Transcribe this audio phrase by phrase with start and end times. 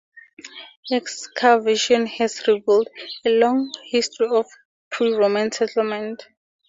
[0.91, 2.87] Excavation has revealed
[3.23, 4.47] a long history of
[4.89, 6.27] pre-Roman settlement.